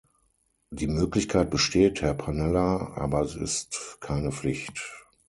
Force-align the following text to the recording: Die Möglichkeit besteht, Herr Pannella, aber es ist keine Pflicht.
Die 0.71 0.87
Möglichkeit 0.87 1.51
besteht, 1.51 2.01
Herr 2.01 2.15
Pannella, 2.15 2.95
aber 2.97 3.21
es 3.21 3.35
ist 3.35 3.97
keine 4.01 4.31
Pflicht. 4.31 4.81